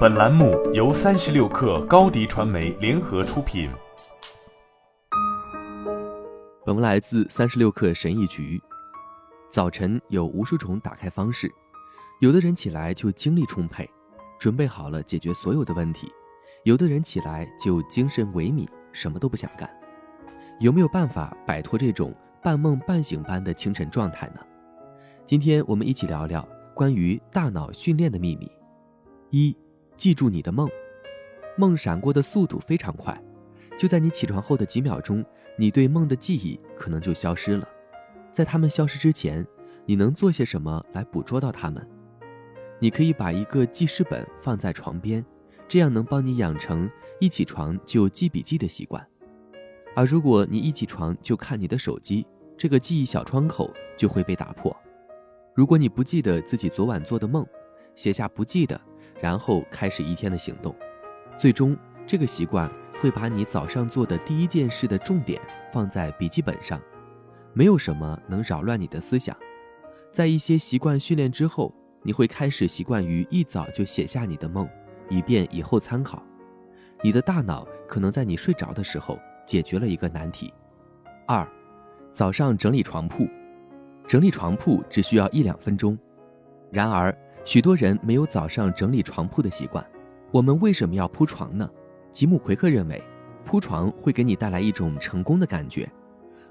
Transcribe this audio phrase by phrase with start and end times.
[0.00, 3.70] 本栏目由三十六氪高低传媒联合出品。
[6.66, 8.60] 本文来自三十六氪神医局。
[9.50, 11.50] 早晨有无数种打开方式，
[12.20, 13.88] 有的人起来就精力充沛，
[14.38, 16.08] 准备好了解决所有的问题；
[16.64, 19.68] 有的人起来就精神萎靡，什么都不想干。
[20.58, 24.40] 有没有办法摆脱这种半梦半醒般的清晨状态呢？
[25.24, 28.50] 今天我们一起聊聊关于大脑训练的秘密。
[29.30, 29.56] 一，
[30.00, 30.66] 记住你的梦，
[31.58, 33.22] 梦闪过的速度非常快，
[33.76, 35.22] 就在你起床后的几秒钟，
[35.58, 37.68] 你对梦的记忆可能就消失了。
[38.32, 39.46] 在他们消失之前，
[39.84, 41.86] 你能做些什么来捕捉到他们？
[42.78, 45.22] 你可以把一个记事本放在床边，
[45.68, 46.90] 这样能帮你养成
[47.20, 49.06] 一起床就记笔记的习惯。
[49.94, 52.26] 而如果你一起床就看你的手机，
[52.56, 54.74] 这个记忆小窗口就会被打破。
[55.54, 57.46] 如果你不记得自己昨晚做的梦，
[57.94, 58.80] 写下不记得，
[59.20, 60.74] 然后开始一天的行动，
[61.38, 62.70] 最终这个习惯
[63.00, 65.40] 会把你早上做的第一件事的重点
[65.72, 66.80] 放在笔记本上。
[67.52, 69.36] 没有什么能扰乱你的思想。
[70.12, 74.68] 在一些习惯训练之后，你会开始习惯于一早就写下你的梦，
[75.08, 76.22] 以便以后参考。
[77.02, 79.18] 你的大脑可能在你睡着的时候。
[79.46, 80.54] 解决了一个难题。
[81.26, 81.44] 二，
[82.12, 83.26] 早上整理床铺，
[84.06, 85.98] 整理床铺只需要一两分钟。
[86.70, 87.12] 然而，
[87.44, 89.84] 许多人没有早上整理床铺的习惯。
[90.30, 91.68] 我们为什么要铺床呢？
[92.12, 93.02] 吉姆·奎克认为，
[93.44, 95.90] 铺床会给你带来一种成功的感觉，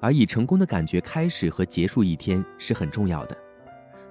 [0.00, 3.36] 而以成功的感觉开始和结束一天是很重要的。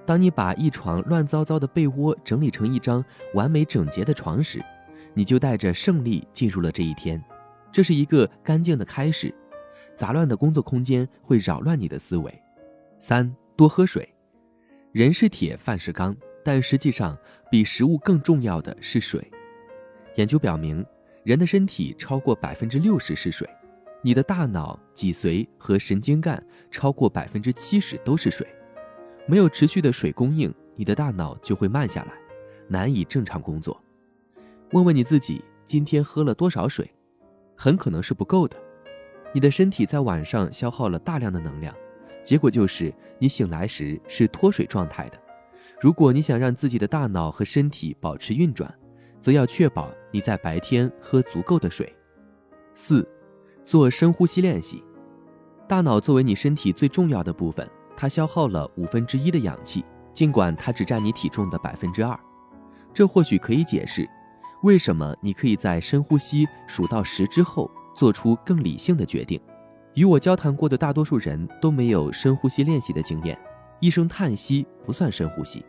[0.06, 3.04] 当你把一床乱糟糟的被窝整理成一张
[3.34, 4.64] 完美整洁的床时，
[5.12, 7.22] 你就带着胜利进入了这一天。
[7.70, 9.34] 这是一个干净的开始，
[9.94, 12.42] 杂乱的工作空间会扰乱你的思维。
[12.98, 14.08] 三，多喝水。
[14.92, 17.16] 人是铁，饭是钢，但实际上
[17.50, 19.26] 比食物更重要的是水。
[20.16, 20.84] 研究表明，
[21.22, 23.48] 人的身体超过百分之六十是水，
[24.02, 28.46] 你的大脑、脊髓和神经干超过百分之七十都是水。
[29.26, 32.12] 没有持续的水供应，你的大脑就会慢下来，
[32.66, 33.78] 难以正常工作。
[34.72, 36.90] 问问你自己，今天喝了多少水？
[37.54, 38.56] 很可能是不够的，
[39.32, 41.74] 你的身体在晚上消耗了大量的能量，
[42.24, 45.18] 结果就是你醒来时是脱水状态的。
[45.80, 48.72] 如果你想让自己的大脑和身体保持运转，
[49.20, 51.92] 则要确保你在白天喝足够的水。
[52.74, 53.08] 四，
[53.64, 54.82] 做深呼吸练习。
[55.68, 62.18] 大脑作为你身体最重要的部分，它消耗了五分之一的氧气，尽管它只占你体重的百分之二，
[62.92, 64.08] 这或许可以解释。
[64.64, 69.40] 为什么你可以在深呼吸数到十之后做出更理性的决定？
[69.94, 73.38] 与我交谈过的大多数人都没有深呼吸练习的经验。
[73.80, 75.64] 一声叹息不算深呼吸，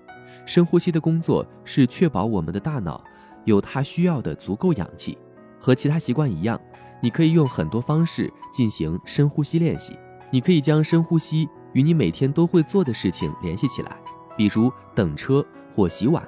[0.46, 3.04] 深呼吸的工作是确保我们的大脑
[3.46, 5.18] 有它需要的足够氧气。
[5.60, 6.60] 和其他习惯一样，
[7.02, 9.98] 你可以用很多方式进行深呼吸练习。
[10.32, 13.98] 你可以将深呼吸与你每天都会做的事情联系起来，
[14.38, 15.46] 比如等车
[15.76, 16.28] 或洗碗。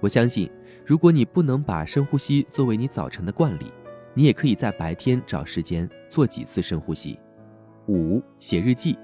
[0.00, 0.50] 我相信。
[0.88, 3.72] 如果你不能把深呼吸作为你早晨的惯例，
[4.14, 7.18] 你也可以在白天找时间做几次深呼吸。
[7.88, 8.96] 五、写日记，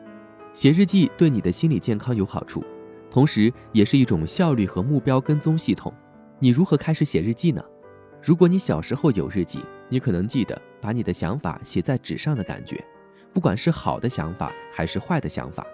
[0.54, 2.62] 写日记对你的心理健康有好处，
[3.10, 5.92] 同时也是一种效率和目标跟踪系统。
[6.38, 7.64] 你如何开始写日记呢？
[8.22, 12.84] 如果你小时候有日记，你可能记得把你的想法写在纸上的感觉，
[13.32, 15.66] 不管是好的想法还是坏的想法。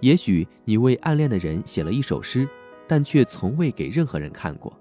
[0.00, 2.48] 也许你为暗恋的人写了一首诗，
[2.86, 4.72] 但却从未给任何人看过。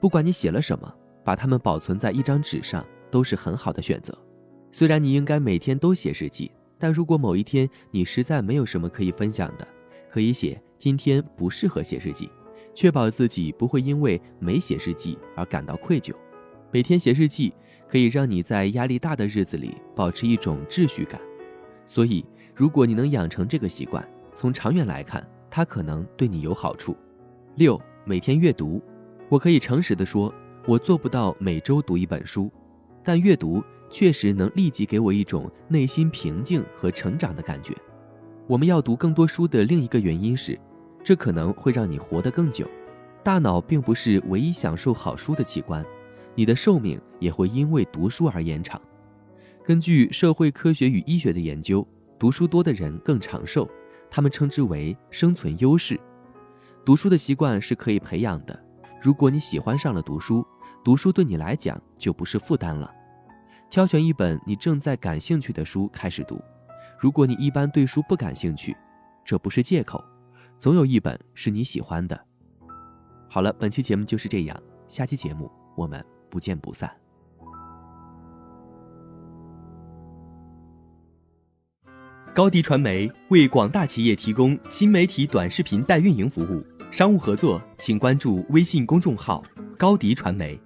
[0.00, 0.94] 不管你写了什么，
[1.24, 4.16] 把它们保存在一张纸上都是很好的选择。
[4.70, 6.50] 虽然你应该每天都写日记，
[6.82, 9.64] 但如果某一天你实在没有什么可以分享的，
[10.10, 12.28] 可以写今天不适合写日记，
[12.74, 16.12] 确保自己不会因为没写日记而感到愧疚。
[16.72, 17.54] 每天写日记
[17.88, 21.20] 可以让你在压力大的日子里保持一种秩序感，
[21.86, 24.04] 所以如果你能养成这个习惯，
[24.34, 26.96] 从长远来看，它可能对你有好处。
[27.54, 28.82] 六，每天阅读。
[29.28, 30.34] 我可以诚实地说，
[30.66, 32.50] 我做不到每周读一本书，
[33.04, 33.62] 但阅读
[33.92, 37.76] 确实能立即给我一种内心平静和成长的感觉。
[38.48, 40.58] 我们要读更多书的另一个原因是，
[41.04, 42.66] 这可能会让你活得更久。
[43.22, 45.84] 大脑并不是唯一享受好书的器官，
[46.34, 48.80] 你的寿命也会因为读书而延长。
[49.64, 51.86] 根据社会科学与医学的研究，
[52.18, 53.68] 读书多的人更长寿，
[54.10, 56.00] 他们称之为生存优势。
[56.84, 58.58] 读书的习惯是可以培养的。
[59.00, 60.44] 如果你喜欢上了读书，
[60.82, 62.92] 读书对你来讲就不是负担了。
[63.72, 66.38] 挑选一本你正在感兴趣的书开始读。
[66.98, 68.76] 如果你一般对书不感兴趣
[69.24, 70.04] 这不是借口
[70.58, 72.26] 总有一本是你喜欢的。
[73.30, 76.94] 好了本期节目就是这样下期节目我们不见不散。
[82.34, 89.42] 高迪传媒为广大企业提供新媒体短视频代运营服务商务合作请关注微信公众号
[89.78, 90.60] 高迪传媒。